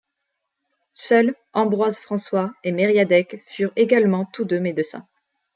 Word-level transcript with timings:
Seuls, 0.93 1.35
Ambroise-François 1.53 2.51
et 2.63 2.71
Mériadec 2.71 3.43
furent 3.45 3.71
également 3.75 4.25
tous 4.25 4.45
deux 4.45 4.59
médecins. 4.59 5.07